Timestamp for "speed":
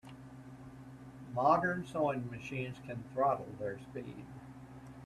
3.77-4.25